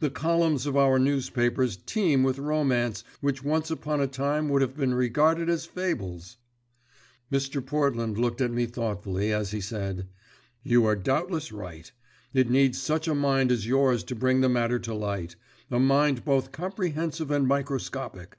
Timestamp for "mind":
13.14-13.52, 15.78-16.24